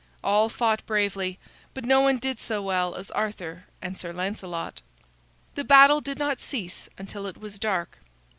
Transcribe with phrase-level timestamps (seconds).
[0.23, 1.37] All fought bravely,
[1.75, 4.81] but no one did so well as Arthur and Sir Lancelot.
[5.53, 7.99] The battle did not cease until it was dark.